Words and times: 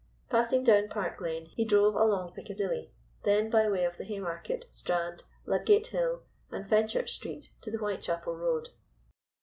Passing 0.31 0.63
down 0.63 0.87
Park 0.89 1.21
Lane 1.21 1.51
he 1.55 1.63
drove 1.63 1.93
along 1.93 2.33
Piccadilly, 2.33 2.89
then 3.23 3.51
by 3.51 3.69
way 3.69 3.83
of 3.85 3.97
the 3.97 4.03
Haymarket, 4.03 4.65
Strand, 4.71 5.21
Ludgate 5.45 5.85
Hill, 5.85 6.23
and 6.49 6.65
Fenchurch 6.67 7.09
Street 7.11 7.51
to 7.61 7.69
the 7.69 7.77
Whitechapel 7.77 8.35
Road. 8.35 8.69